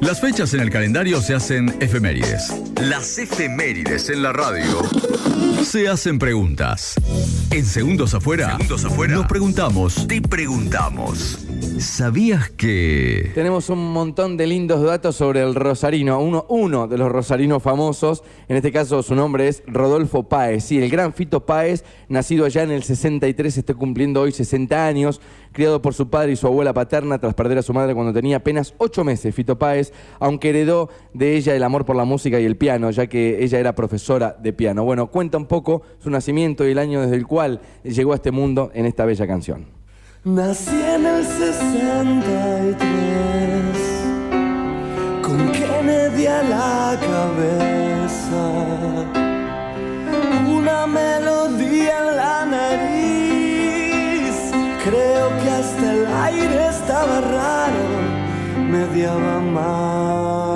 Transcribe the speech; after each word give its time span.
Las 0.00 0.20
fechas 0.20 0.54
en 0.54 0.60
el 0.60 0.70
calendario 0.70 1.20
se 1.20 1.34
hacen 1.34 1.74
efemérides. 1.80 2.54
Las 2.80 3.18
efemérides 3.18 4.08
en 4.08 4.22
la 4.22 4.32
radio 4.32 4.82
se 5.62 5.88
hacen 5.88 6.18
preguntas. 6.18 6.94
En 7.50 7.66
Segundos 7.66 8.14
Afuera, 8.14 8.52
Segundos 8.52 8.84
afuera 8.86 9.14
nos 9.14 9.26
preguntamos, 9.26 10.08
te 10.08 10.22
preguntamos. 10.22 11.49
¿Sabías 11.78 12.50
que...? 12.50 13.30
Tenemos 13.34 13.70
un 13.70 13.92
montón 13.92 14.36
de 14.36 14.46
lindos 14.46 14.82
datos 14.82 15.16
sobre 15.16 15.40
el 15.40 15.54
rosarino, 15.54 16.20
uno, 16.20 16.46
uno 16.48 16.88
de 16.88 16.98
los 16.98 17.10
rosarinos 17.10 17.62
famosos, 17.62 18.22
en 18.48 18.56
este 18.56 18.72
caso 18.72 19.02
su 19.02 19.14
nombre 19.14 19.48
es 19.48 19.62
Rodolfo 19.66 20.28
Páez, 20.28 20.64
sí, 20.64 20.78
el 20.82 20.90
gran 20.90 21.12
Fito 21.12 21.46
Páez, 21.46 21.84
nacido 22.08 22.44
allá 22.44 22.62
en 22.62 22.70
el 22.70 22.82
63, 22.82 23.58
está 23.58 23.74
cumpliendo 23.74 24.20
hoy 24.20 24.32
60 24.32 24.86
años, 24.86 25.20
criado 25.52 25.80
por 25.80 25.94
su 25.94 26.08
padre 26.10 26.32
y 26.32 26.36
su 26.36 26.46
abuela 26.46 26.72
paterna 26.72 27.18
tras 27.18 27.34
perder 27.34 27.58
a 27.58 27.62
su 27.62 27.72
madre 27.72 27.94
cuando 27.94 28.12
tenía 28.12 28.36
apenas 28.36 28.74
8 28.78 29.04
meses, 29.04 29.34
Fito 29.34 29.58
Páez, 29.58 29.92
aunque 30.18 30.50
heredó 30.50 30.90
de 31.14 31.36
ella 31.36 31.54
el 31.54 31.62
amor 31.62 31.84
por 31.84 31.96
la 31.96 32.04
música 32.04 32.38
y 32.40 32.44
el 32.44 32.56
piano, 32.56 32.90
ya 32.90 33.06
que 33.06 33.42
ella 33.42 33.58
era 33.58 33.74
profesora 33.74 34.36
de 34.40 34.52
piano. 34.52 34.84
Bueno, 34.84 35.10
cuenta 35.10 35.38
un 35.38 35.46
poco 35.46 35.82
su 35.98 36.10
nacimiento 36.10 36.66
y 36.66 36.72
el 36.72 36.78
año 36.78 37.00
desde 37.00 37.16
el 37.16 37.26
cual 37.26 37.60
llegó 37.84 38.12
a 38.12 38.16
este 38.16 38.30
mundo 38.30 38.70
en 38.74 38.86
esta 38.86 39.04
bella 39.04 39.26
canción. 39.26 39.79
Nací 40.22 40.78
en 40.82 41.06
el 41.06 41.24
63 41.24 42.76
con 45.22 45.50
Kennedy 45.50 46.26
a 46.26 46.42
la 46.42 46.98
cabeza, 47.00 48.50
una 50.46 50.86
melodía 50.86 52.00
en 52.00 52.16
la 52.16 52.44
nariz. 52.44 54.36
Creo 54.84 55.30
que 55.42 55.50
hasta 55.50 55.90
el 55.90 56.06
aire 56.06 56.68
estaba 56.68 57.22
raro, 57.22 57.88
mediaba 58.70 59.40
marzo. 59.40 60.49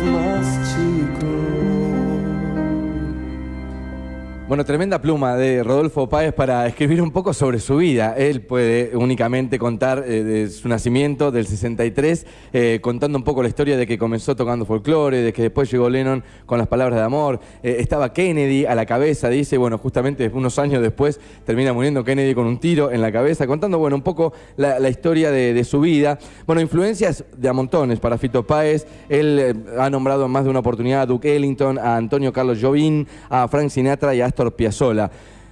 Vez 0.00 0.06
es 0.06 0.12
más 0.12 0.74
chico? 0.74 1.59
Bueno, 4.50 4.64
tremenda 4.64 5.00
pluma 5.00 5.36
de 5.36 5.62
Rodolfo 5.62 6.08
Páez 6.08 6.32
para 6.32 6.66
escribir 6.66 7.00
un 7.00 7.12
poco 7.12 7.32
sobre 7.32 7.60
su 7.60 7.76
vida. 7.76 8.16
Él 8.18 8.40
puede 8.40 8.96
únicamente 8.96 9.60
contar 9.60 10.02
eh, 10.04 10.24
de 10.24 10.50
su 10.50 10.66
nacimiento 10.66 11.30
del 11.30 11.46
63, 11.46 12.26
eh, 12.52 12.80
contando 12.82 13.16
un 13.16 13.22
poco 13.22 13.44
la 13.44 13.48
historia 13.48 13.76
de 13.76 13.86
que 13.86 13.96
comenzó 13.96 14.34
tocando 14.34 14.64
folclore, 14.64 15.22
de 15.22 15.32
que 15.32 15.42
después 15.42 15.70
llegó 15.70 15.88
Lennon 15.88 16.24
con 16.46 16.58
las 16.58 16.66
palabras 16.66 16.98
de 16.98 17.04
amor. 17.04 17.38
Eh, 17.62 17.76
estaba 17.78 18.12
Kennedy 18.12 18.66
a 18.66 18.74
la 18.74 18.86
cabeza, 18.86 19.28
dice, 19.28 19.56
bueno, 19.56 19.78
justamente 19.78 20.28
unos 20.34 20.58
años 20.58 20.82
después 20.82 21.20
termina 21.46 21.72
muriendo 21.72 22.02
Kennedy 22.02 22.34
con 22.34 22.48
un 22.48 22.58
tiro 22.58 22.90
en 22.90 23.02
la 23.02 23.12
cabeza, 23.12 23.46
contando, 23.46 23.78
bueno, 23.78 23.94
un 23.94 24.02
poco 24.02 24.32
la, 24.56 24.88
historia 24.88 25.30
de, 25.30 25.62
su 25.62 25.80
vida. 25.80 26.18
Bueno, 26.44 26.60
influencias 26.60 27.24
de 27.36 27.48
a 27.48 27.52
montones 27.52 28.00
para 28.00 28.18
Fito 28.18 28.44
Páez. 28.44 28.84
Él 29.08 29.64
ha 29.78 29.88
nombrado 29.90 30.26
en 30.26 30.32
más 30.32 30.42
de 30.42 30.50
una 30.50 30.58
oportunidad 30.58 31.02
a 31.02 31.06
Duke 31.06 31.36
Ellington, 31.36 31.78
a 31.78 31.94
Antonio 31.94 32.32
Carlos 32.32 32.58
Jobim, 32.60 33.06
a 33.28 33.46
Frank 33.46 33.68
Sinatra 33.68 34.12
y 34.12 34.20
a 34.20 34.26
Astor 34.26 34.39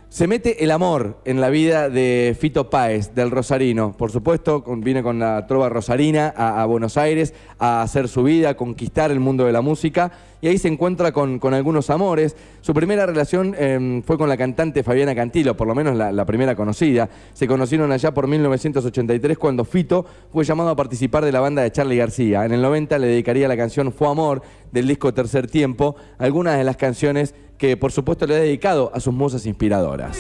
Se 0.09 0.27
mete 0.27 0.65
el 0.65 0.71
amor 0.71 1.19
en 1.27 1.41
la 1.41 1.51
vida 1.51 1.91
de 1.91 2.35
Fito 2.39 2.71
Páez, 2.71 3.15
del 3.15 3.31
Rosarino. 3.31 3.93
Por 3.93 4.11
supuesto, 4.11 4.65
viene 4.79 5.03
con 5.03 5.19
la 5.19 5.47
trova 5.47 5.69
rosarina 5.69 6.33
a, 6.35 6.63
a 6.63 6.65
Buenos 6.65 6.97
Aires 6.97 7.35
a 7.59 7.83
hacer 7.83 8.09
su 8.09 8.23
vida, 8.23 8.51
a 8.51 8.57
conquistar 8.57 9.11
el 9.11 9.21
mundo 9.21 9.45
de 9.45 9.53
la 9.53 9.61
música. 9.61 10.13
Y 10.41 10.49
ahí 10.49 10.59
se 10.59 10.69
encuentra 10.69 11.13
con, 11.13 11.39
con 11.39 11.55
algunos 11.55 11.91
amores. 11.91 12.37
Su 12.61 12.75
primera 12.75 13.07
relación 13.07 13.55
eh, 13.59 14.03
fue 14.07 14.17
con 14.17 14.29
la 14.29 14.37
cantante 14.37 14.83
Fabiana 14.83 15.15
Cantilo, 15.15 15.57
por 15.57 15.67
lo 15.67 15.75
menos 15.75 15.97
la, 15.97 16.13
la 16.13 16.25
primera 16.25 16.55
conocida. 16.55 17.09
Se 17.33 17.47
conocieron 17.47 17.91
allá 17.93 18.13
por 18.13 18.27
1983 18.27 19.39
cuando 19.39 19.65
Fito 19.65 20.05
fue 20.33 20.45
llamado 20.45 20.71
a 20.71 20.77
participar 20.77 21.25
de 21.25 21.33
la 21.33 21.41
banda 21.41 21.63
de 21.63 21.73
Charlie 21.73 21.97
García. 21.97 22.45
En 22.45 22.53
el 22.53 22.63
90 22.63 22.99
le 22.99 23.07
dedicaría 23.09 23.49
la 23.49 23.57
canción 23.57 23.93
Fue 23.93 24.09
Amor 24.09 24.43
del 24.73 24.87
disco 24.87 25.13
Tercer 25.13 25.49
Tiempo, 25.49 25.97
algunas 26.19 26.57
de 26.57 26.65
las 26.65 26.77
canciones 26.77 27.35
que 27.57 27.77
por 27.77 27.93
supuesto 27.93 28.27
le 28.27 28.37
ha 28.37 28.39
dedicado 28.39 28.91
a 28.95 29.01
sus 29.01 29.13
musas 29.13 29.45
inspiradoras. 29.45 30.19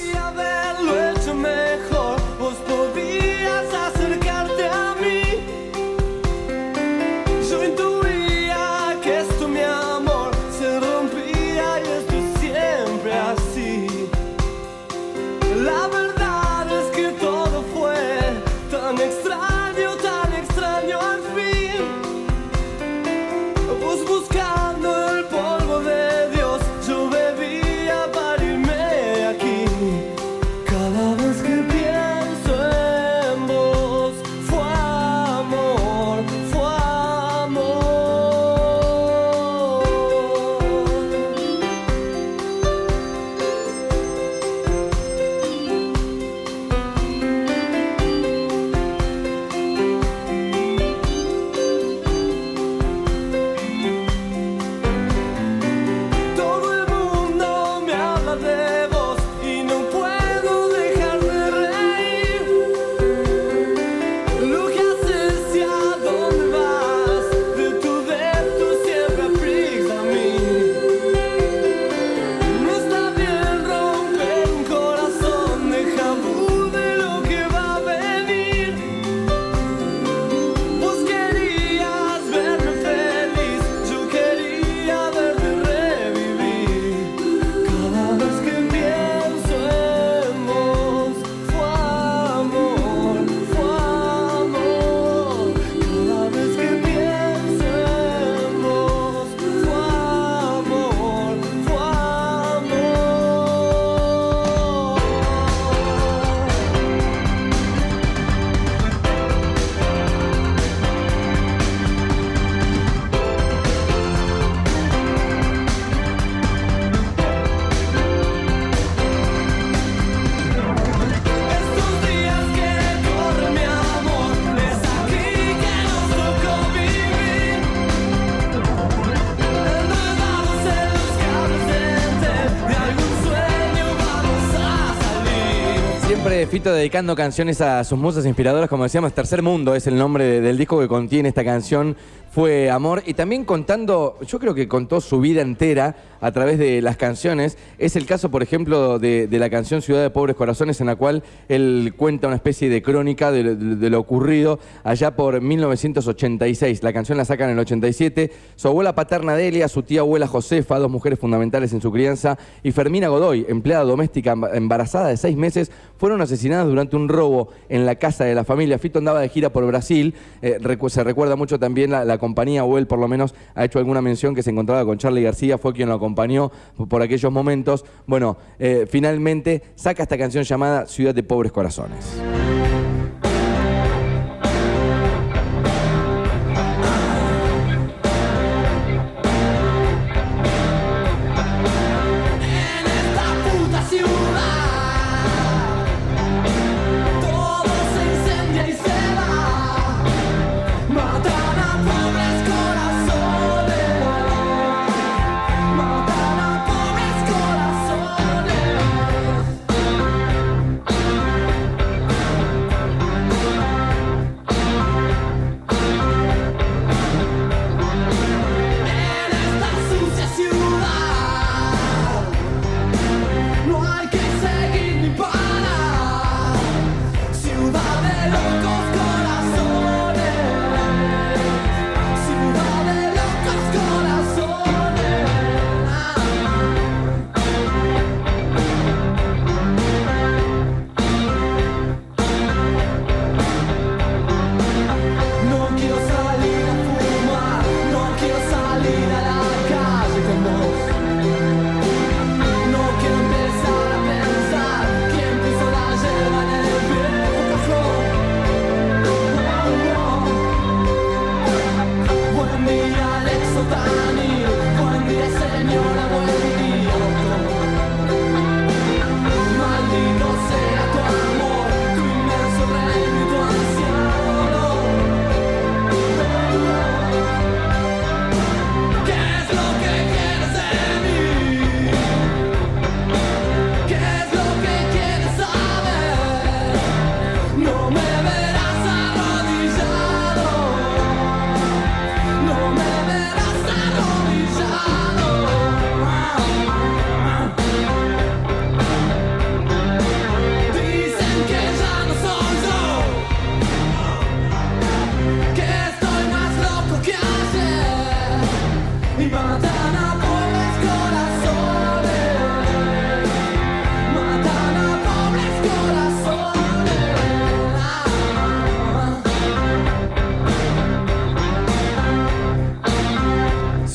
Dedicando 136.62 137.14
canciones 137.14 137.60
a 137.60 137.82
sus 137.84 137.98
musas 137.98 138.26
inspiradoras, 138.26 138.68
como 138.68 138.82
decíamos, 138.82 139.12
Tercer 139.12 139.42
Mundo 139.42 139.74
es 139.76 139.86
el 139.86 139.96
nombre 139.96 140.24
de- 140.24 140.40
del 140.40 140.58
disco 140.58 140.78
que 140.80 140.88
contiene 140.88 141.28
esta 141.28 141.44
canción, 141.44 141.96
fue 142.30 142.68
Amor, 142.70 143.02
y 143.06 143.14
también 143.14 143.44
contando, 143.44 144.16
yo 144.26 144.38
creo 144.38 144.54
que 144.54 144.68
contó 144.68 145.00
su 145.00 145.18
vida 145.18 145.40
entera 145.40 145.96
a 146.20 146.30
través 146.32 146.58
de 146.58 146.82
las 146.82 146.96
canciones. 146.96 147.56
Es 147.78 147.96
el 147.96 148.06
caso, 148.06 148.30
por 148.30 148.42
ejemplo, 148.42 148.98
de, 148.98 149.26
la 149.30 149.48
canción 149.50 149.82
Ciudad 149.82 150.02
de 150.02 150.10
Pobres 150.10 150.36
Corazones, 150.36 150.80
en 150.80 150.88
la 150.88 150.96
cual 150.96 151.22
él 151.48 151.94
cuenta 151.96 152.26
una 152.26 152.36
especie 152.36 152.68
de 152.68 152.82
crónica 152.82 153.30
de, 153.32 153.54
lo 153.90 153.98
ocurrido 154.00 154.58
allá 154.84 155.16
por 155.16 155.40
1986. 155.40 156.82
La 156.82 156.92
canción 156.92 157.16
la 157.18 157.24
saca 157.24 157.44
en 157.44 157.50
el 157.50 157.58
87. 157.60 158.30
Su 158.56 158.68
abuela 158.68 158.94
paterna 158.94 159.34
Delia, 159.34 159.68
su 159.68 159.82
tía 159.82 160.00
abuela 160.00 160.26
Josefa, 160.26 160.78
dos 160.78 160.90
mujeres 160.90 161.18
fundamentales 161.18 161.72
en 161.72 161.80
su 161.80 161.90
crianza, 161.90 162.36
y 162.62 162.72
Fermina 162.72 163.08
Godoy, 163.08 163.46
empleada 163.48 163.84
doméstica 163.84 164.34
emba- 164.34 164.54
embarazada 164.54 165.08
de 165.08 165.16
seis 165.16 165.36
meses, 165.36 165.70
fueron 165.96 166.18
durante 166.48 166.96
un 166.96 167.08
robo 167.08 167.48
en 167.68 167.86
la 167.86 167.96
casa 167.96 168.24
de 168.24 168.34
la 168.34 168.44
familia. 168.44 168.78
Fito 168.78 168.98
andaba 168.98 169.20
de 169.20 169.28
gira 169.28 169.50
por 169.50 169.66
Brasil. 169.66 170.14
Eh, 170.42 170.58
se 170.88 171.04
recuerda 171.04 171.36
mucho 171.36 171.58
también 171.58 171.90
la, 171.90 172.04
la 172.04 172.18
compañía, 172.18 172.64
o 172.64 172.78
él 172.78 172.86
por 172.86 172.98
lo 172.98 173.08
menos 173.08 173.34
ha 173.54 173.64
hecho 173.64 173.78
alguna 173.78 174.00
mención 174.00 174.34
que 174.34 174.42
se 174.42 174.50
encontraba 174.50 174.84
con 174.84 174.98
Charlie 174.98 175.22
García, 175.22 175.58
fue 175.58 175.72
quien 175.72 175.88
lo 175.88 175.94
acompañó 175.94 176.50
por 176.88 177.02
aquellos 177.02 177.30
momentos. 177.30 177.84
Bueno, 178.06 178.36
eh, 178.58 178.86
finalmente 178.88 179.62
saca 179.74 180.02
esta 180.02 180.18
canción 180.18 180.44
llamada 180.44 180.86
Ciudad 180.86 181.14
de 181.14 181.22
Pobres 181.22 181.52
Corazones. 181.52 182.18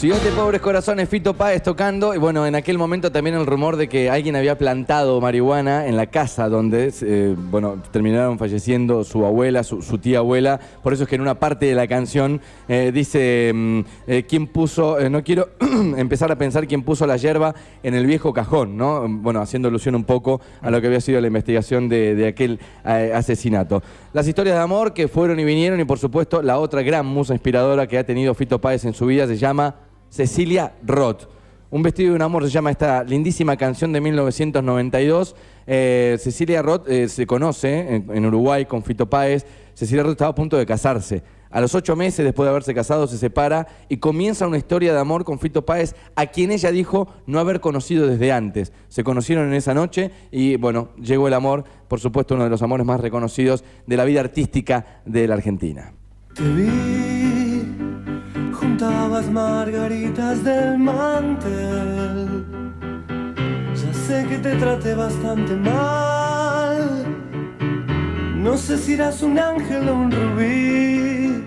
De 0.10 0.32
Pobres 0.32 0.60
Corazones, 0.60 1.08
Fito 1.08 1.34
Páez 1.34 1.64
tocando. 1.64 2.14
Y 2.14 2.18
bueno, 2.18 2.46
en 2.46 2.56
aquel 2.56 2.78
momento 2.78 3.10
también 3.10 3.38
el 3.38 3.46
rumor 3.46 3.78
de 3.78 3.88
que 3.88 4.10
alguien 4.10 4.36
había 4.36 4.58
plantado 4.58 5.22
marihuana 5.22 5.88
en 5.88 5.96
la 5.96 6.08
casa 6.08 6.50
donde, 6.50 6.94
eh, 7.04 7.34
bueno, 7.38 7.82
terminaron 7.90 8.38
falleciendo 8.38 9.06
su 9.06 9.26
abuela, 9.26 9.64
su, 9.64 9.80
tía 10.00 10.18
abuela. 10.18 10.60
Por 10.84 10.92
eso 10.92 11.04
es 11.04 11.10
que 11.10 11.16
en 11.16 11.22
una 11.22 11.40
parte 11.40 11.68
de 11.68 11.76
la 11.76 11.88
canción 11.88 12.42
eh, 12.68 12.92
dice, 12.94 13.54
mm, 13.56 13.80
eh, 14.08 14.26
¿quién 14.28 14.48
puso, 14.48 14.98
no 15.10 15.24
quiero 15.24 15.52
empezar 15.96 16.30
a 16.34 16.38
pensar 16.38 16.68
quién 16.68 16.84
puso 16.84 17.08
la 17.08 17.16
hierba 17.16 17.56
en 17.82 17.94
el 17.94 18.06
viejo 18.06 18.34
cajón, 18.34 18.76
¿no? 18.76 19.08
Bueno, 19.08 19.40
haciendo 19.40 19.70
alusión 19.70 19.96
un 19.96 20.04
poco 20.04 20.42
a 20.60 20.70
lo 20.70 20.82
que 20.82 20.88
había 20.88 21.00
sido 21.00 21.22
la 21.22 21.28
investigación 21.28 21.88
de, 21.88 22.14
de 22.14 22.28
aquel 22.28 22.60
asesinato. 22.84 23.82
Las 24.12 24.28
historias 24.28 24.58
de 24.58 24.62
amor 24.64 24.94
que 24.94 25.08
fueron 25.08 25.40
y 25.40 25.46
vinieron 25.46 25.80
y 25.80 25.86
por 25.86 25.98
supuesto 25.98 26.42
la 26.42 26.60
otra 26.60 26.82
gran 26.82 27.06
musa 27.06 27.32
inspiradora 27.32 27.88
que 27.88 27.98
ha 27.98 28.06
tenido 28.06 28.34
Fito 28.34 28.60
Páez 28.60 28.84
en 28.84 28.94
su 28.94 29.06
vida 29.06 29.28
se 29.28 29.38
llama 29.38 29.76
Cecilia 30.13 30.74
Roth. 30.86 31.27
Un 31.72 31.82
vestido 31.82 32.12
de 32.12 32.15
un 32.17 32.22
amor 32.22 32.43
se 32.43 32.51
llama 32.51 32.70
esta 32.70 33.03
lindísima 33.03 33.58
canción 33.58 33.91
de 33.91 34.00
1992. 34.00 35.36
Eh, 35.65 36.17
Cecilia 36.20 36.62
Roth 36.62 36.88
eh, 36.88 37.10
se 37.10 37.25
conoce 37.25 37.96
en, 37.96 38.05
en 38.13 38.25
Uruguay 38.27 38.65
con 38.65 38.84
Fito 38.84 39.10
Páez. 39.10 39.43
Cecilia 39.74 40.03
Roth 40.03 40.12
estaba 40.12 40.29
a 40.29 40.36
punto 40.36 40.55
de 40.55 40.67
casarse. 40.67 41.24
A 41.50 41.60
los 41.60 41.74
ocho 41.74 41.96
meses 41.96 42.24
después 42.24 42.46
de 42.46 42.51
haberse 42.51 42.75
casado 42.75 43.08
se 43.08 43.17
separa 43.17 43.67
y 43.89 43.98
comienza 43.98 44.46
una 44.46 44.60
historia 44.60 44.93
de 44.93 45.00
amor 45.00 45.24
con 45.25 45.39
Fito 45.39 45.65
Páez, 45.65 45.96
a 46.15 46.27
quien 46.27 46.51
ella 46.51 46.70
dijo 46.70 47.08
no 47.25 47.39
haber 47.39 47.60
conocido 47.60 48.05
desde 48.05 48.32
antes. 48.32 48.72
Se 48.89 49.03
conocieron 49.03 49.48
en 49.48 49.55
esa 49.55 49.74
noche 49.74 50.12
y 50.29 50.58
bueno, 50.58 50.89
llegó 51.01 51.27
el 51.27 51.34
amor, 51.34 51.63
por 51.88 52.00
supuesto 52.00 52.36
uno 52.36 52.43
de 52.43 52.51
los 52.51 52.62
amores 52.62 52.86
más 52.86 53.00
reconocidos 53.00 53.63
de 53.88 53.98
la 53.98 54.05
vida 54.05 54.20
artística 54.20 55.01
de 55.05 55.27
la 55.27 55.34
Argentina. 55.34 55.91
Margaritas 59.34 60.44
del 60.44 60.78
mantel. 60.78 62.46
Ya 63.74 63.94
sé 64.06 64.28
que 64.30 64.38
te 64.38 64.56
traté 64.58 64.94
bastante 64.94 65.56
mal. 65.56 67.04
No 68.36 68.56
sé 68.58 68.78
si 68.78 68.94
eras 68.94 69.24
un 69.24 69.40
ángel 69.40 69.90
o 69.90 69.96
un 69.96 70.12
rubí, 70.12 71.44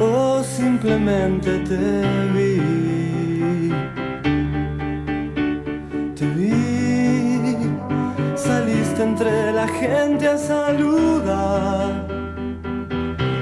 o 0.00 0.42
simplemente 0.42 1.58
te 1.58 1.84
vi. 2.32 3.70
Te 6.16 6.26
vi, 6.38 7.68
saliste 8.34 9.02
entre 9.02 9.52
la 9.52 9.68
gente 9.68 10.26
a 10.26 10.38
saludar. 10.38 12.06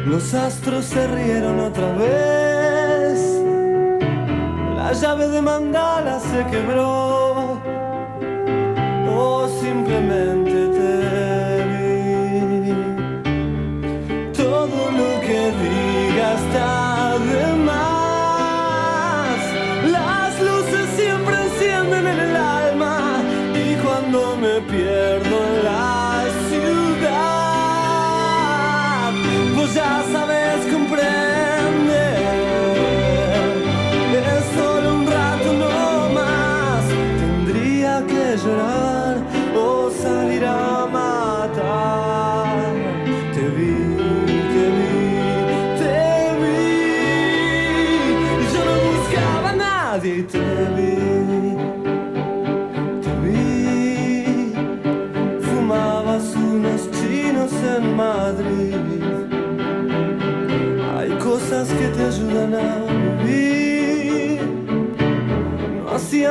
Los 0.05 0.35
astros 0.35 0.85
se 0.85 1.07
rieron 1.07 1.61
otra 1.61 1.93
vez. 1.93 2.50
la 4.91 4.97
llave 4.97 5.29
de 5.29 5.41
mandala 5.41 6.19
se 6.19 6.45
quebró. 6.51 7.61
O 9.09 9.49
simplemente 9.63 10.80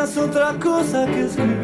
Hacías 0.10 0.18
otra 0.18 0.54
cosa 0.60 1.06
que 1.06 1.20
escribir. 1.20 1.59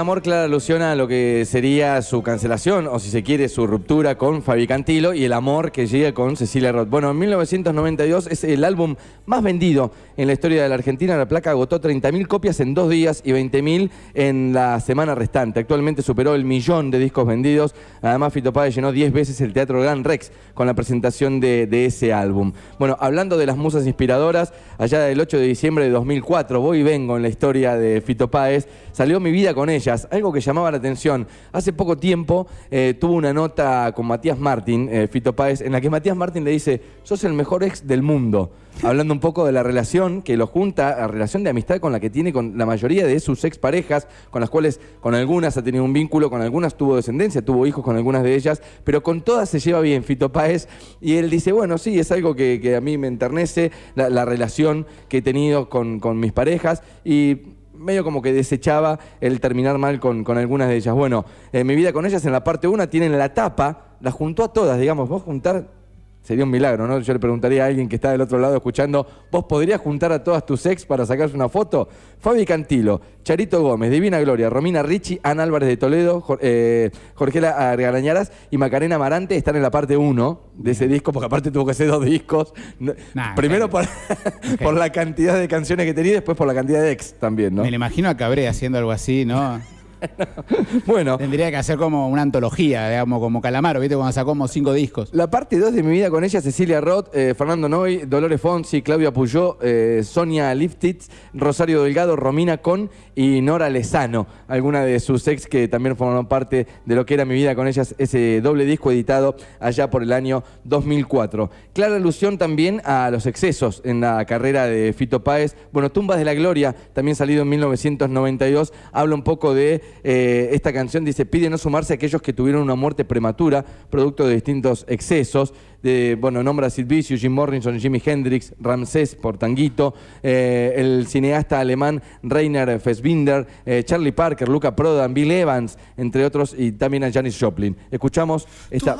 Amor 0.00 0.22
clara 0.22 0.44
alusiona 0.44 0.92
a 0.92 0.96
lo 0.96 1.06
que 1.06 1.44
sería 1.44 2.00
su 2.00 2.22
cancelación, 2.22 2.86
o 2.86 2.98
si 2.98 3.10
se 3.10 3.22
quiere, 3.22 3.48
su 3.48 3.66
ruptura 3.66 4.16
con 4.16 4.42
Fabi 4.42 4.66
Cantilo 4.66 5.12
y 5.12 5.24
el 5.24 5.32
amor 5.34 5.72
que 5.72 5.86
llega 5.86 6.12
con 6.12 6.36
Cecilia 6.36 6.72
Roth. 6.72 6.88
Bueno, 6.88 7.10
en 7.10 7.18
1992 7.18 8.26
es 8.28 8.44
el 8.44 8.64
álbum 8.64 8.96
más 9.26 9.42
vendido 9.42 9.92
en 10.16 10.26
la 10.26 10.32
historia 10.32 10.62
de 10.62 10.68
la 10.68 10.74
Argentina. 10.74 11.16
La 11.16 11.28
placa 11.28 11.50
agotó 11.50 11.80
30.000 11.80 12.26
copias 12.26 12.60
en 12.60 12.72
dos 12.72 12.88
días 12.88 13.20
y 13.24 13.32
20.000 13.32 13.90
en 14.14 14.52
la 14.54 14.80
semana 14.80 15.14
restante. 15.14 15.60
Actualmente 15.60 16.02
superó 16.02 16.34
el 16.34 16.44
millón 16.44 16.90
de 16.90 16.98
discos 16.98 17.26
vendidos. 17.26 17.74
Además, 18.00 18.32
Fito 18.32 18.52
Páez 18.52 18.74
llenó 18.74 18.92
10 18.92 19.12
veces 19.12 19.40
el 19.40 19.52
Teatro 19.52 19.82
Gran 19.82 20.02
Rex 20.02 20.32
con 20.54 20.66
la 20.66 20.74
presentación 20.74 21.40
de, 21.40 21.68
ese 21.84 22.12
álbum. 22.12 22.52
Bueno, 22.78 22.96
hablando 23.00 23.36
de 23.36 23.46
las 23.46 23.56
musas 23.56 23.86
inspiradoras, 23.86 24.52
allá 24.78 25.00
del 25.00 25.20
8 25.20 25.38
de 25.38 25.46
diciembre 25.46 25.84
de 25.84 25.90
2004, 25.90 26.60
voy 26.60 26.78
y 26.78 26.82
vengo 26.82 27.16
en 27.16 27.22
la 27.22 27.28
historia 27.28 27.76
de 27.76 28.00
Fito 28.00 28.30
Páez, 28.30 28.66
salió 28.92 29.20
Mi 29.20 29.30
Vida 29.30 29.54
con 29.54 29.68
algo 30.10 30.32
que 30.32 30.40
llamaba 30.40 30.70
la 30.70 30.78
atención. 30.78 31.26
Hace 31.52 31.72
poco 31.72 31.96
tiempo 31.96 32.46
eh, 32.70 32.94
tuvo 32.98 33.14
una 33.14 33.32
nota 33.32 33.92
con 33.94 34.06
Matías 34.06 34.38
Martín, 34.38 34.88
eh, 34.90 35.08
Fito 35.08 35.34
Páez, 35.34 35.60
en 35.60 35.72
la 35.72 35.80
que 35.80 35.90
Matías 35.90 36.16
Martín 36.16 36.44
le 36.44 36.50
dice, 36.50 36.80
sos 37.02 37.24
el 37.24 37.32
mejor 37.32 37.64
ex 37.64 37.86
del 37.86 38.02
mundo. 38.02 38.50
Hablando 38.82 39.12
un 39.12 39.20
poco 39.20 39.44
de 39.44 39.52
la 39.52 39.62
relación 39.62 40.22
que 40.22 40.38
lo 40.38 40.46
junta, 40.46 40.96
la 40.96 41.06
relación 41.06 41.44
de 41.44 41.50
amistad 41.50 41.80
con 41.80 41.92
la 41.92 42.00
que 42.00 42.08
tiene 42.08 42.32
con 42.32 42.56
la 42.56 42.64
mayoría 42.64 43.06
de 43.06 43.20
sus 43.20 43.44
exparejas, 43.44 44.08
con 44.30 44.40
las 44.40 44.48
cuales 44.48 44.80
con 45.00 45.14
algunas 45.14 45.56
ha 45.58 45.62
tenido 45.62 45.84
un 45.84 45.92
vínculo, 45.92 46.30
con 46.30 46.40
algunas 46.40 46.76
tuvo 46.76 46.96
descendencia, 46.96 47.44
tuvo 47.44 47.66
hijos 47.66 47.84
con 47.84 47.96
algunas 47.96 48.22
de 48.22 48.34
ellas, 48.34 48.62
pero 48.84 49.02
con 49.02 49.20
todas 49.20 49.50
se 49.50 49.58
lleva 49.58 49.80
bien 49.80 50.02
Fito 50.02 50.32
Páez. 50.32 50.66
Y 51.00 51.16
él 51.16 51.28
dice, 51.28 51.52
bueno, 51.52 51.76
sí, 51.76 51.98
es 51.98 52.10
algo 52.10 52.34
que, 52.34 52.74
a 52.74 52.80
mí 52.80 52.96
me 52.96 53.08
enternece, 53.08 53.70
la, 53.94 54.08
la 54.08 54.24
relación 54.24 54.86
que 55.08 55.18
he 55.18 55.22
tenido 55.22 55.68
con, 55.68 56.00
con 56.00 56.18
mis 56.18 56.32
parejas. 56.32 56.82
Y 57.04 57.59
medio 57.80 58.04
como 58.04 58.22
que 58.22 58.32
desechaba 58.32 58.98
el 59.20 59.40
terminar 59.40 59.78
mal 59.78 59.98
con, 59.98 60.22
con 60.22 60.38
algunas 60.38 60.68
de 60.68 60.76
ellas. 60.76 60.94
Bueno, 60.94 61.24
eh, 61.52 61.64
mi 61.64 61.74
vida 61.74 61.92
con 61.92 62.06
ellas 62.06 62.24
en 62.24 62.32
la 62.32 62.44
parte 62.44 62.68
1 62.68 62.88
tienen 62.88 63.18
la 63.18 63.34
tapa, 63.34 63.96
la 64.00 64.10
juntó 64.10 64.44
a 64.44 64.52
todas, 64.52 64.78
digamos, 64.78 65.08
vos 65.08 65.22
juntar 65.22 65.79
sería 66.22 66.44
un 66.44 66.50
milagro, 66.50 66.86
¿no? 66.86 66.98
Yo 67.00 67.12
le 67.12 67.18
preguntaría 67.18 67.64
a 67.64 67.66
alguien 67.66 67.88
que 67.88 67.96
está 67.96 68.12
del 68.12 68.20
otro 68.20 68.38
lado 68.38 68.54
escuchando, 68.56 69.06
¿vos 69.32 69.44
podrías 69.46 69.80
juntar 69.80 70.12
a 70.12 70.22
todas 70.22 70.44
tus 70.46 70.64
ex 70.66 70.84
para 70.86 71.04
sacarse 71.06 71.34
una 71.34 71.48
foto? 71.48 71.88
Fabi 72.18 72.44
Cantilo, 72.44 73.00
Charito 73.24 73.62
Gómez, 73.62 73.90
Divina 73.90 74.20
Gloria, 74.20 74.50
Romina 74.50 74.82
Ricci, 74.82 75.18
Ana 75.22 75.42
Álvarez 75.42 75.68
de 75.68 75.76
Toledo, 75.78 76.20
Jor- 76.20 76.38
eh, 76.42 76.90
Jorgela 77.14 77.70
Argarañaras 77.70 78.30
y 78.50 78.58
Macarena 78.58 78.96
Amarante 78.96 79.34
están 79.36 79.56
en 79.56 79.62
la 79.62 79.70
parte 79.70 79.96
1 79.96 80.40
de 80.56 80.70
ese 80.72 80.86
disco, 80.86 81.12
porque 81.12 81.26
aparte 81.26 81.50
tuvo 81.50 81.64
que 81.66 81.74
ser 81.74 81.88
dos 81.88 82.04
discos. 82.04 82.52
Nah, 82.78 83.34
Primero 83.34 83.68
claro. 83.70 83.88
por, 84.18 84.58
por 84.62 84.74
la 84.74 84.90
cantidad 84.92 85.38
de 85.38 85.48
canciones 85.48 85.86
que 85.86 85.94
tenía 85.94 86.12
y 86.12 86.14
después 86.16 86.36
por 86.36 86.46
la 86.46 86.54
cantidad 86.54 86.82
de 86.82 86.92
ex 86.92 87.14
también, 87.14 87.54
¿no? 87.54 87.62
Me 87.62 87.70
lo 87.70 87.76
imagino 87.76 88.08
a 88.10 88.16
Cabré 88.16 88.46
haciendo 88.46 88.76
algo 88.78 88.90
así, 88.90 89.24
¿no? 89.24 89.60
Bueno, 90.86 91.18
Tendría 91.18 91.50
que 91.50 91.56
hacer 91.56 91.76
como 91.76 92.08
una 92.08 92.22
antología, 92.22 92.88
digamos, 92.88 93.20
como 93.20 93.40
Calamaro, 93.40 93.80
¿viste? 93.80 93.94
Cuando 93.96 94.12
sacó 94.12 94.30
como 94.30 94.48
cinco 94.48 94.72
discos. 94.72 95.10
La 95.12 95.30
parte 95.30 95.58
2 95.58 95.72
de 95.72 95.82
mi 95.82 95.92
vida 95.92 96.10
con 96.10 96.24
ella, 96.24 96.40
Cecilia 96.40 96.80
Roth, 96.80 97.14
eh, 97.14 97.34
Fernando 97.36 97.68
Noy, 97.68 97.98
Dolores 98.06 98.40
Fonsi, 98.40 98.82
Claudia 98.82 99.12
Puyó, 99.12 99.58
eh, 99.62 100.02
Sonia 100.04 100.54
Liftitz, 100.54 101.08
Rosario 101.34 101.82
Delgado, 101.82 102.16
Romina 102.16 102.58
Con 102.58 102.90
y 103.14 103.40
Nora 103.40 103.68
Lezano, 103.68 104.26
alguna 104.48 104.82
de 104.82 105.00
sus 105.00 105.26
ex 105.28 105.46
que 105.46 105.68
también 105.68 105.96
formaron 105.96 106.26
parte 106.26 106.66
de 106.84 106.94
lo 106.94 107.04
que 107.04 107.14
era 107.14 107.24
mi 107.24 107.34
vida 107.34 107.54
con 107.54 107.66
ellas, 107.66 107.94
ese 107.98 108.40
doble 108.40 108.64
disco 108.64 108.90
editado 108.90 109.36
allá 109.58 109.90
por 109.90 110.02
el 110.02 110.12
año 110.12 110.42
2004. 110.64 111.50
Clara 111.72 111.96
alusión 111.96 112.38
también 112.38 112.80
a 112.84 113.10
los 113.10 113.26
excesos 113.26 113.82
en 113.84 114.00
la 114.00 114.24
carrera 114.24 114.66
de 114.66 114.92
Fito 114.92 115.22
Páez. 115.22 115.56
Bueno, 115.72 115.90
Tumbas 115.90 116.18
de 116.18 116.24
la 116.24 116.34
Gloria, 116.34 116.74
también 116.92 117.16
salido 117.16 117.42
en 117.42 117.48
1992, 117.50 118.72
habla 118.92 119.14
un 119.14 119.22
poco 119.22 119.54
de 119.54 119.82
eh, 120.02 120.50
esta 120.52 120.72
canción, 120.72 121.04
dice, 121.04 121.26
pide 121.26 121.50
no 121.50 121.58
sumarse 121.58 121.92
a 121.92 121.96
aquellos 121.96 122.22
que 122.22 122.32
tuvieron 122.32 122.62
una 122.62 122.74
muerte 122.74 123.04
prematura, 123.04 123.64
producto 123.90 124.26
de 124.26 124.34
distintos 124.34 124.84
excesos. 124.88 125.52
De, 125.82 126.18
bueno, 126.20 126.42
nombra 126.42 126.66
a 126.66 126.70
Sid 126.70 126.86
Vicious, 126.86 127.22
Jim 127.22 127.32
Morrison, 127.32 127.80
Jimi 127.80 128.02
Hendrix, 128.04 128.52
Ramsés 128.60 129.14
por 129.14 129.38
Tanguito, 129.38 129.94
eh, 130.22 130.74
el 130.76 131.06
cineasta 131.06 131.58
alemán 131.58 132.02
Rainer 132.22 132.78
Fassbinder, 132.80 133.46
eh, 133.64 133.82
Charlie 133.82 134.12
Parker, 134.12 134.46
Luca 134.46 134.76
Prodan, 134.76 135.14
Bill 135.14 135.30
Evans, 135.30 135.78
entre 135.96 136.26
otros, 136.26 136.54
y 136.56 136.72
también 136.72 137.04
a 137.04 137.10
Janis 137.10 137.38
Joplin. 137.40 137.74
Escuchamos 137.90 138.46
esta 138.70 138.94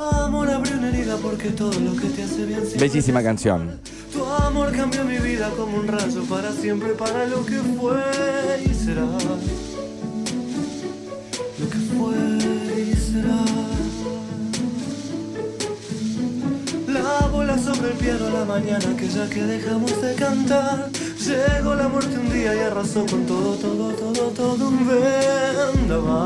bellísima 2.79 3.21
canción. 3.21 3.79
Tu 4.11 4.25
amor 4.25 4.71
cambió 4.71 5.03
mi 5.05 5.17
vida 5.17 5.51
como 5.55 5.77
un 5.77 5.87
rayo 5.87 6.23
para 6.27 6.51
siempre, 6.51 6.93
para 6.93 7.27
lo 7.27 7.45
que 7.45 7.57
fue 7.57 8.01
y 8.65 8.73
será. 8.73 9.05
Que 12.09 12.95
será. 12.95 13.43
La 16.87 17.27
bola 17.27 17.57
sobre 17.57 17.91
el 17.91 17.97
piano 17.97 18.29
la 18.29 18.45
mañana, 18.45 18.85
aquella 18.93 19.29
que 19.29 19.43
dejamos 19.43 20.01
de 20.01 20.15
cantar. 20.15 20.89
Llegó 21.19 21.75
la 21.75 21.87
muerte 21.87 22.17
un 22.17 22.33
día 22.33 22.55
y 22.55 22.59
arrasó 22.59 23.05
con 23.05 23.25
todo, 23.25 23.55
todo, 23.55 23.93
todo, 23.93 24.31
todo 24.31 24.69
un 24.69 24.87
vendaval 24.87 26.21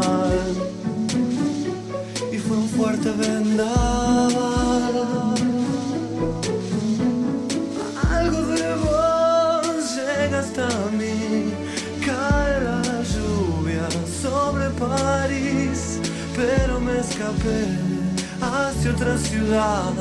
hacia 18.86 18.92
otra 18.92 19.18
ciudad. 19.18 19.94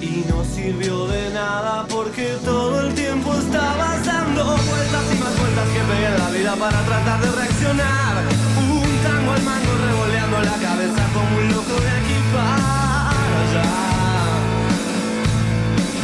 Y 0.00 0.24
no 0.28 0.44
sirvió 0.44 1.06
de 1.08 1.30
nada 1.30 1.86
porque 1.88 2.36
todo 2.44 2.80
el 2.86 2.94
tiempo 2.94 3.34
estabas 3.34 4.04
dando 4.04 4.44
vueltas 4.44 5.04
y 5.12 5.18
más 5.18 5.38
vueltas 5.38 5.68
que 5.68 5.80
pegué 5.80 6.06
en 6.06 6.18
la 6.18 6.30
vida 6.30 6.56
para 6.56 6.80
tratar 6.84 7.20
de 7.20 7.30
reaccionar. 7.30 8.22
Un 8.58 8.90
tango 9.02 9.32
al 9.32 9.42
mango 9.42 9.72
revoleando 9.86 10.38
la 10.42 10.56
cabeza 10.66 11.02
como 11.12 11.36
un 11.38 11.48
loco 11.52 11.80
de 11.80 11.90
aquí 11.90 12.18
para 12.32 13.10
allá. 13.40 13.68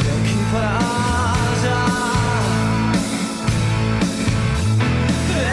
De 0.02 0.10
aquí 0.18 0.36
para 0.52 0.78
allá. 1.50 1.80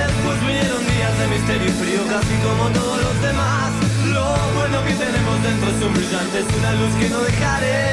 Después 0.07 0.39
vinieron 0.41 0.81
días 0.85 1.19
de 1.19 1.27
misterio 1.27 1.67
y 1.67 1.71
frío 1.71 2.01
casi 2.09 2.35
como 2.43 2.69
todos 2.69 3.01
los 3.01 3.21
demás. 3.21 3.82
Bueno 4.63 4.81
que 4.85 4.93
tenemos 4.93 5.43
dentro 5.43 5.69
es 5.71 5.83
un 5.83 5.93
brillante, 5.93 6.39
es 6.39 6.55
una 6.57 6.71
luz 6.75 6.95
que 6.95 7.09
no 7.09 7.19
dejaré 7.19 7.92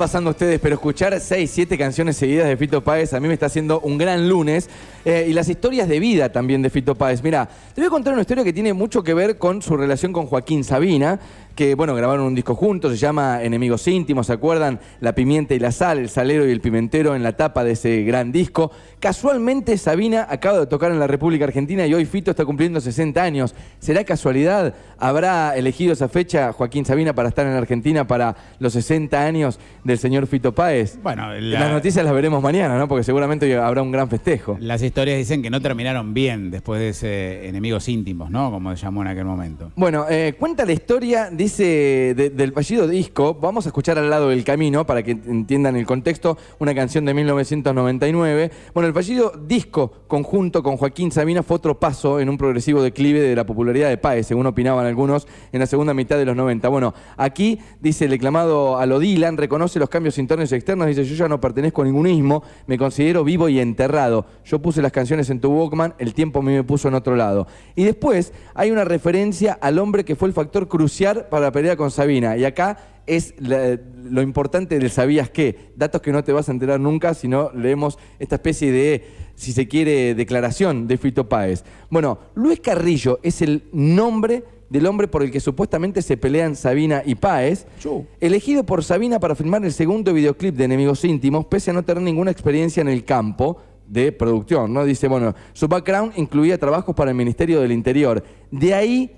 pasando 0.00 0.30
ustedes, 0.30 0.58
pero 0.60 0.76
escuchar 0.76 1.20
6, 1.20 1.50
7 1.52 1.76
canciones 1.76 2.16
seguidas 2.16 2.48
de 2.48 2.56
Fito 2.56 2.82
Páez 2.82 3.12
a 3.12 3.20
mí 3.20 3.28
me 3.28 3.34
está 3.34 3.44
haciendo 3.44 3.80
un 3.80 3.98
gran 3.98 4.30
lunes. 4.30 4.70
Eh, 5.04 5.26
y 5.28 5.34
las 5.34 5.46
historias 5.50 5.90
de 5.90 6.00
vida 6.00 6.32
también 6.32 6.62
de 6.62 6.70
Fito 6.70 6.94
Páez. 6.94 7.22
Mira, 7.22 7.46
te 7.74 7.82
voy 7.82 7.88
a 7.88 7.90
contar 7.90 8.14
una 8.14 8.22
historia 8.22 8.42
que 8.42 8.54
tiene 8.54 8.72
mucho 8.72 9.02
que 9.02 9.12
ver 9.12 9.36
con 9.36 9.60
su 9.60 9.76
relación 9.76 10.14
con 10.14 10.24
Joaquín 10.24 10.64
Sabina, 10.64 11.20
que 11.54 11.74
bueno, 11.74 11.94
grabaron 11.94 12.24
un 12.26 12.34
disco 12.34 12.54
juntos, 12.54 12.92
se 12.92 12.98
llama 12.98 13.42
Enemigos 13.42 13.86
Íntimos, 13.88 14.26
¿se 14.28 14.32
acuerdan? 14.32 14.80
La 15.00 15.14
pimienta 15.14 15.54
y 15.54 15.58
la 15.58 15.72
sal, 15.72 15.98
el 15.98 16.08
salero 16.08 16.46
y 16.48 16.50
el 16.52 16.60
pimentero 16.60 17.14
en 17.14 17.22
la 17.22 17.32
tapa 17.36 17.64
de 17.64 17.72
ese 17.72 18.02
gran 18.02 18.32
disco. 18.32 18.70
Casualmente 18.98 19.76
Sabina 19.78 20.26
acaba 20.30 20.60
de 20.60 20.66
tocar 20.66 20.92
en 20.92 20.98
la 21.00 21.06
República 21.06 21.44
Argentina 21.44 21.86
y 21.86 21.94
hoy 21.94 22.04
Fito 22.04 22.30
está 22.30 22.44
cumpliendo 22.44 22.80
60 22.80 23.22
años. 23.22 23.54
¿Será 23.78 24.04
casualidad? 24.04 24.74
¿Habrá 24.98 25.56
elegido 25.56 25.92
esa 25.94 26.08
fecha 26.08 26.52
Joaquín 26.52 26.84
Sabina 26.84 27.14
para 27.14 27.28
estar 27.30 27.46
en 27.46 27.54
Argentina 27.54 28.06
para 28.06 28.36
los 28.58 28.72
60 28.74 29.20
años 29.24 29.58
del 29.84 29.98
señor 29.98 30.26
Fito 30.26 30.54
Páez? 30.54 30.98
Bueno, 31.02 31.32
la- 31.34 31.60
Las 31.60 31.72
noticias 31.72 32.04
las 32.04 32.14
veremos 32.14 32.42
mañana, 32.42 32.78
¿no? 32.78 32.86
Porque 32.88 33.02
seguramente 33.02 33.56
habrá 33.56 33.82
un 33.82 33.90
gran 33.90 34.08
festejo. 34.08 34.56
Las 34.60 34.82
historias 34.82 35.18
dicen 35.18 35.42
que 35.42 35.50
no 35.50 35.60
terminaron 35.60 36.14
bien 36.14 36.50
después 36.50 36.78
de 36.80 36.90
ese 36.90 37.48
enemigos 37.48 37.88
íntimos, 37.88 38.30
¿no? 38.30 38.50
Como 38.50 38.76
se 38.76 38.82
llamó 38.82 39.02
en 39.02 39.08
aquel 39.08 39.24
momento. 39.24 39.72
Bueno, 39.76 40.06
eh, 40.08 40.34
cuenta 40.38 40.64
la 40.64 40.72
historia, 40.72 41.30
dice, 41.44 42.12
de- 42.14 42.28
del 42.30 42.52
fallido 42.52 42.86
disco. 42.86 43.34
Vamos 43.40 43.64
a 43.64 43.70
escuchar 43.70 43.98
al 43.98 44.10
lado 44.10 44.28
del 44.28 44.44
camino 44.44 44.84
para 44.84 45.02
que 45.02 45.12
entiendan 45.12 45.74
el 45.74 45.86
contexto. 45.86 46.36
Una 46.58 46.74
canción 46.74 47.06
de 47.06 47.14
1999. 47.14 48.50
Bueno, 48.74 48.88
el 48.88 48.92
fallido 48.94 49.32
disco 49.46 49.90
conjunto 50.06 50.62
con 50.62 50.76
Joaquín 50.76 51.10
Sabina 51.10 51.42
fue 51.42 51.56
otro 51.56 51.80
paso 51.80 52.20
en 52.20 52.28
un 52.28 52.36
progresivo 52.36 52.82
declive 52.82 53.20
de 53.20 53.34
la 53.34 53.46
popularidad 53.46 53.88
de 53.88 53.96
Páez, 53.96 54.26
según 54.26 54.46
opinaban 54.46 54.84
algunos, 54.84 55.26
en 55.52 55.60
la 55.60 55.66
segunda 55.66 55.94
mitad 55.94 56.18
de 56.18 56.26
los 56.26 56.36
90. 56.36 56.68
Bueno, 56.68 56.92
aquí 57.16 57.58
dice 57.80 58.04
el 58.04 58.10
declamado 58.10 58.78
a 58.78 58.84
lo 58.84 58.98
Dylan, 58.98 59.38
reconoce 59.38 59.78
los 59.78 59.88
cambios 59.88 60.18
internos 60.18 60.52
y 60.52 60.54
externos, 60.56 60.88
dice, 60.88 61.04
yo 61.04 61.14
ya 61.14 61.28
no 61.28 61.40
pertenezco 61.40 61.80
a 61.82 61.84
ningún 61.86 62.06
ismo, 62.06 62.42
me 62.66 62.76
considero 62.76 63.24
vivo 63.24 63.48
y 63.48 63.60
enterrado. 63.60 64.26
Yo 64.44 64.60
puse 64.60 64.82
las 64.82 64.92
canciones 64.92 65.30
en 65.30 65.40
tu 65.40 65.48
Walkman, 65.50 65.94
el 65.98 66.12
tiempo 66.12 66.40
a 66.40 66.42
mí 66.42 66.52
me 66.52 66.64
puso 66.64 66.88
en 66.88 66.94
otro 66.94 67.16
lado. 67.16 67.46
Y 67.76 67.84
después 67.84 68.34
hay 68.54 68.70
una 68.70 68.84
referencia 68.84 69.52
al 69.60 69.78
hombre 69.78 70.04
que 70.04 70.16
fue 70.16 70.28
el 70.28 70.34
factor 70.34 70.68
crucial 70.68 71.26
para 71.30 71.46
la 71.46 71.52
pelea 71.52 71.76
con 71.76 71.90
Sabina. 71.90 72.36
Y 72.36 72.44
acá 72.44 72.76
es 73.06 73.34
la- 73.38 73.78
lo 74.04 74.22
importante 74.22 74.78
del 74.78 74.90
sabías 74.90 75.30
qué, 75.30 75.72
datos 75.76 76.00
que 76.02 76.12
no 76.12 76.22
te 76.24 76.32
vas 76.32 76.48
a 76.48 76.52
enterar 76.52 76.78
nunca 76.80 77.14
si 77.14 77.28
no 77.28 77.50
leemos 77.54 77.98
esta 78.18 78.34
especie 78.36 78.70
de, 78.72 79.04
si 79.34 79.52
se 79.52 79.66
quiere, 79.68 80.14
declaración 80.14 80.86
de 80.86 80.96
Fito 80.98 81.28
Páez. 81.28 81.64
Bueno, 81.88 82.18
Luis 82.34 82.60
Carrillo 82.60 83.18
es 83.22 83.40
el 83.42 83.64
nombre 83.72 84.42
del 84.68 84.86
hombre 84.86 85.08
por 85.08 85.24
el 85.24 85.32
que 85.32 85.40
supuestamente 85.40 86.00
se 86.00 86.16
pelean 86.16 86.54
Sabina 86.54 87.02
y 87.04 87.16
Páez, 87.16 87.66
elegido 88.20 88.64
por 88.64 88.84
Sabina 88.84 89.18
para 89.18 89.34
filmar 89.34 89.64
el 89.64 89.72
segundo 89.72 90.12
videoclip 90.12 90.54
de 90.54 90.64
Enemigos 90.64 91.04
Íntimos, 91.04 91.46
pese 91.46 91.70
a 91.72 91.74
no 91.74 91.82
tener 91.82 92.02
ninguna 92.04 92.30
experiencia 92.30 92.80
en 92.80 92.86
el 92.88 93.04
campo 93.04 93.56
de 93.88 94.12
producción, 94.12 94.72
¿no? 94.72 94.84
Dice, 94.84 95.08
bueno, 95.08 95.34
su 95.52 95.66
background 95.66 96.12
incluía 96.14 96.56
trabajos 96.56 96.94
para 96.94 97.10
el 97.10 97.16
Ministerio 97.16 97.60
del 97.60 97.72
Interior. 97.72 98.22
De 98.52 98.72
ahí 98.72 99.10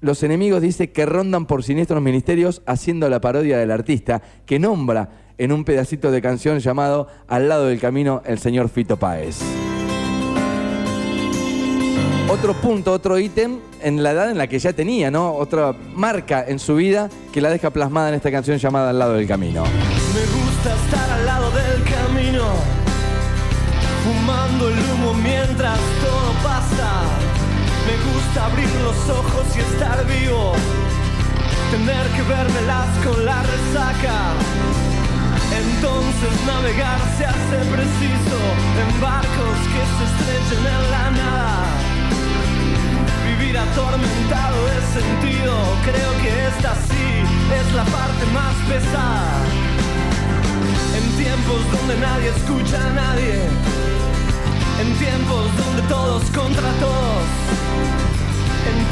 los 0.00 0.22
enemigos 0.22 0.60
dice 0.60 0.90
que 0.90 1.06
rondan 1.06 1.46
por 1.46 1.62
siniestros 1.62 2.02
ministerios 2.02 2.62
haciendo 2.66 3.08
la 3.08 3.20
parodia 3.20 3.58
del 3.58 3.70
artista, 3.70 4.22
que 4.44 4.58
nombra 4.58 5.08
en 5.38 5.52
un 5.52 5.64
pedacito 5.64 6.10
de 6.10 6.22
canción 6.22 6.58
llamado 6.58 7.08
Al 7.28 7.48
lado 7.48 7.66
del 7.66 7.80
camino 7.80 8.22
el 8.24 8.38
señor 8.38 8.68
Fito 8.68 8.96
Páez. 8.96 9.40
Otro 12.28 12.54
punto, 12.54 12.92
otro 12.92 13.18
ítem 13.18 13.60
en 13.82 14.02
la 14.02 14.10
edad 14.10 14.30
en 14.30 14.38
la 14.38 14.48
que 14.48 14.58
ya 14.58 14.72
tenía, 14.72 15.10
¿no? 15.10 15.32
Otra 15.32 15.74
marca 15.94 16.44
en 16.46 16.58
su 16.58 16.74
vida 16.74 17.08
que 17.32 17.40
la 17.40 17.50
deja 17.50 17.70
plasmada 17.70 18.08
en 18.08 18.16
esta 18.16 18.30
canción 18.30 18.58
llamada 18.58 18.90
Al 18.90 18.98
lado 18.98 19.14
del 19.14 19.26
camino. 19.26 19.62
Me 19.62 20.44
gusta 20.44 20.74
estar 20.74 21.10
al 21.10 21.24
lado 21.24 21.50
del 21.52 21.82
camino, 21.84 22.44
fumando 24.04 24.68
el 24.68 24.95
Abrir 28.36 28.68
los 28.84 28.96
ojos 29.08 29.44
y 29.56 29.60
estar 29.60 30.06
vivo, 30.06 30.52
tener 31.72 32.06
que 32.14 32.22
vérmelas 32.22 32.86
con 33.02 33.24
la 33.24 33.42
resaca. 33.42 34.34
Entonces 35.50 36.46
navegar 36.46 37.00
se 37.16 37.24
hace 37.26 37.58
preciso 37.74 38.38
en 38.80 39.00
barcos 39.00 39.56
que 39.72 39.82
se 39.96 40.02
estrechen 40.06 40.64
en 40.64 40.90
la 40.92 41.10
nada. 41.10 41.64
Vivir 43.26 43.58
atormentado 43.58 44.58
de 44.66 44.78
sentido, 44.94 45.52
creo 45.82 46.12
que 46.22 46.46
esta 46.46 46.74
sí 46.86 47.06
es 47.58 47.74
la 47.74 47.84
parte 47.84 48.24
más 48.32 48.54
pesada. 48.68 49.42
En 50.94 51.04
tiempos 51.24 51.60
donde 51.72 51.96
nadie 51.98 52.28
escucha 52.28 52.78
a 52.86 52.92
nadie, 52.92 53.40
en 54.80 54.94
tiempos 54.98 55.56
donde 55.56 55.82
todos 55.88 56.22
contra 56.30 56.70
todos, 56.78 57.24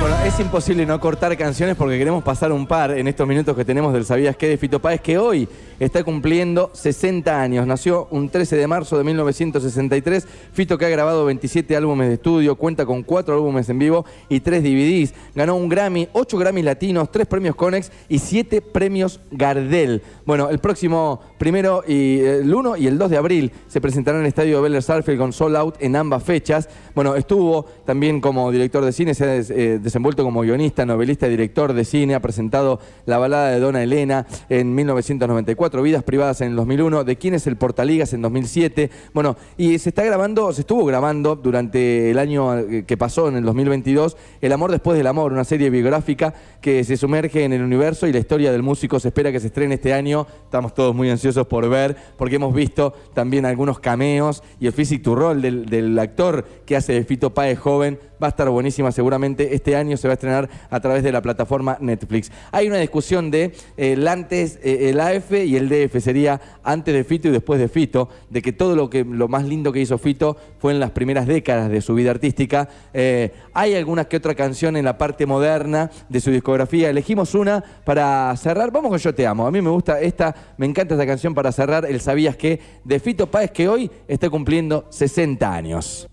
Bueno, 0.00 0.16
es 0.24 0.38
imposible 0.38 0.86
no 0.86 1.00
cortar 1.00 1.36
canciones 1.36 1.74
porque 1.74 1.98
queremos 1.98 2.22
pasar 2.22 2.52
un 2.52 2.68
par 2.68 2.92
en 2.92 3.08
estos 3.08 3.26
minutos 3.26 3.56
que 3.56 3.64
tenemos 3.64 3.92
del 3.92 4.04
Sabías 4.04 4.36
qué 4.36 4.46
de 4.46 4.56
Fito 4.56 4.80
Páez, 4.80 5.00
que 5.00 5.18
hoy 5.18 5.48
está 5.80 6.04
cumpliendo 6.04 6.70
60 6.72 7.40
años. 7.40 7.66
Nació 7.66 8.06
un 8.12 8.28
13 8.28 8.56
de 8.56 8.66
marzo 8.68 8.96
de 8.96 9.02
1963. 9.02 10.26
Fito 10.52 10.78
que 10.78 10.86
ha 10.86 10.88
grabado 10.88 11.24
27 11.24 11.76
álbumes 11.76 12.08
de 12.08 12.14
estudio, 12.14 12.54
cuenta 12.54 12.86
con 12.86 13.02
4 13.02 13.34
álbumes 13.34 13.68
en 13.68 13.78
vivo 13.80 14.04
y 14.28 14.38
3 14.38 14.62
DVDs. 14.62 15.14
Ganó 15.34 15.56
un 15.56 15.68
Grammy, 15.68 16.08
8 16.12 16.38
Grammys 16.38 16.64
latinos, 16.64 17.10
3 17.10 17.26
premios 17.26 17.56
Conex 17.56 17.90
y 18.08 18.20
7 18.20 18.62
premios 18.62 19.20
Gardel. 19.32 20.02
Bueno, 20.24 20.48
el 20.50 20.60
próximo 20.60 21.20
primero 21.38 21.82
y 21.86 22.20
el 22.20 22.54
1 22.54 22.76
y 22.76 22.86
el 22.86 22.98
2 22.98 23.10
de 23.10 23.16
abril 23.16 23.52
se 23.66 23.80
presentará 23.80 24.18
en 24.18 24.24
el 24.24 24.28
estadio 24.28 24.62
Beller 24.62 24.82
Sarfield 24.82 25.18
con 25.18 25.32
Soul 25.32 25.56
Out 25.56 25.76
en 25.80 25.96
ambas 25.96 26.22
fechas. 26.22 26.68
Bueno, 26.94 27.16
estuvo 27.16 27.66
también 27.84 28.20
como 28.20 28.50
director 28.52 28.84
de 28.84 28.92
cine, 28.92 29.14
se 29.14 29.24
ha 29.24 29.36
eh, 29.36 29.80
desenvuelto 29.88 30.22
como 30.22 30.42
guionista, 30.42 30.84
novelista 30.84 31.28
director 31.28 31.72
de 31.72 31.84
cine. 31.84 32.14
Ha 32.14 32.20
presentado 32.20 32.78
La 33.06 33.18
balada 33.18 33.50
de 33.50 33.58
Dona 33.58 33.82
Elena 33.82 34.26
en 34.50 34.74
1994, 34.74 35.82
Vidas 35.82 36.04
privadas 36.04 36.40
en 36.42 36.50
el 36.50 36.56
2001, 36.56 37.04
De 37.04 37.16
quién 37.16 37.34
es 37.34 37.46
el 37.46 37.56
Portaligas 37.56 38.12
en 38.12 38.22
2007. 38.22 38.90
Bueno, 39.14 39.36
y 39.56 39.78
se 39.78 39.88
está 39.88 40.04
grabando, 40.04 40.52
se 40.52 40.60
estuvo 40.60 40.84
grabando 40.84 41.36
durante 41.36 42.10
el 42.10 42.18
año 42.18 42.58
eh, 42.58 42.84
que 42.86 42.96
pasó, 42.96 43.28
en 43.28 43.36
el 43.36 43.44
2022, 43.44 44.16
El 44.42 44.52
amor 44.52 44.70
después 44.70 44.96
del 44.98 45.06
amor, 45.06 45.32
una 45.32 45.44
serie 45.44 45.70
biográfica 45.70 46.34
que 46.60 46.84
se 46.84 46.96
sumerge 46.96 47.44
en 47.44 47.54
el 47.54 47.62
universo 47.62 48.06
y 48.06 48.12
la 48.12 48.18
historia 48.18 48.52
del 48.52 48.62
músico. 48.62 49.00
Se 49.00 49.08
espera 49.08 49.32
que 49.32 49.40
se 49.40 49.46
estrene 49.46 49.76
este 49.76 49.94
año. 49.94 50.26
Estamos 50.44 50.74
todos 50.74 50.94
muy 50.94 51.08
ansiosos 51.08 51.46
por 51.46 51.68
ver, 51.68 51.96
porque 52.18 52.36
hemos 52.36 52.54
visto 52.54 52.92
también 53.14 53.46
algunos 53.46 53.80
cameos 53.80 54.42
y 54.60 54.66
el 54.66 54.72
physic 54.74 55.02
to 55.02 55.14
roll 55.14 55.40
del, 55.40 55.66
del 55.66 55.98
actor 55.98 56.44
que 56.66 56.76
hace 56.76 56.92
de 56.92 57.04
Fito 57.04 57.32
Páez 57.32 57.58
joven. 57.58 57.98
Va 58.22 58.26
a 58.26 58.30
estar 58.30 58.50
buenísima 58.50 58.92
seguramente. 58.92 59.54
Este 59.54 59.76
año 59.76 59.77
se 59.96 60.08
va 60.08 60.12
a 60.12 60.14
estrenar 60.14 60.48
a 60.70 60.80
través 60.80 61.02
de 61.02 61.12
la 61.12 61.22
plataforma 61.22 61.78
Netflix. 61.80 62.30
Hay 62.52 62.68
una 62.68 62.78
discusión 62.78 63.30
de 63.30 63.52
eh, 63.76 63.92
el 63.92 64.06
antes, 64.08 64.58
eh, 64.62 64.90
el 64.90 65.00
AF 65.00 65.32
y 65.32 65.56
el 65.56 65.68
DF. 65.68 66.00
Sería 66.00 66.40
antes 66.62 66.94
de 66.94 67.04
Fito 67.04 67.28
y 67.28 67.30
después 67.30 67.60
de 67.60 67.68
Fito. 67.68 68.08
De 68.30 68.42
que 68.42 68.52
todo 68.52 68.76
lo, 68.76 68.90
que, 68.90 69.04
lo 69.04 69.28
más 69.28 69.44
lindo 69.44 69.72
que 69.72 69.80
hizo 69.80 69.98
Fito 69.98 70.36
fue 70.58 70.72
en 70.72 70.80
las 70.80 70.90
primeras 70.90 71.26
décadas 71.26 71.70
de 71.70 71.80
su 71.80 71.94
vida 71.94 72.10
artística. 72.10 72.68
Eh, 72.92 73.32
hay 73.54 73.74
alguna 73.74 74.04
que 74.04 74.16
otra 74.16 74.34
canción 74.34 74.76
en 74.76 74.84
la 74.84 74.98
parte 74.98 75.26
moderna 75.26 75.90
de 76.08 76.20
su 76.20 76.30
discografía. 76.30 76.90
Elegimos 76.90 77.34
una 77.34 77.62
para 77.84 78.34
cerrar. 78.36 78.70
Vamos 78.70 78.90
con 78.90 78.98
Yo 78.98 79.14
Te 79.14 79.26
Amo. 79.26 79.46
A 79.46 79.50
mí 79.50 79.60
me 79.60 79.70
gusta 79.70 80.00
esta, 80.00 80.34
me 80.56 80.66
encanta 80.66 80.94
esta 80.94 81.06
canción 81.06 81.34
para 81.34 81.52
cerrar 81.52 81.84
el 81.84 82.00
Sabías 82.00 82.36
que 82.36 82.60
de 82.84 83.00
Fito 83.00 83.30
Páez 83.30 83.50
que 83.50 83.68
hoy 83.68 83.90
está 84.06 84.30
cumpliendo 84.30 84.86
60 84.90 85.52
años. 85.52 86.08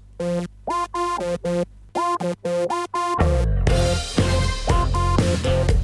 Ella 5.45 5.74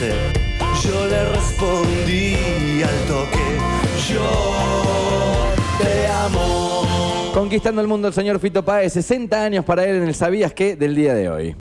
Yo 0.00 1.06
le 1.08 1.24
respondí 1.26 2.82
al 2.82 3.06
toque. 3.06 3.38
Yo 4.08 5.52
te 5.78 6.06
amo. 6.06 7.30
Conquistando 7.34 7.82
el 7.82 7.86
mundo 7.86 8.08
el 8.08 8.14
señor 8.14 8.40
Fito 8.40 8.64
Páez, 8.64 8.94
60 8.94 9.44
años 9.44 9.62
para 9.62 9.84
él 9.84 9.96
en 9.96 10.04
el 10.04 10.14
Sabías 10.14 10.54
qué 10.54 10.74
del 10.74 10.94
día 10.94 11.12
de 11.12 11.28
hoy. 11.28 11.56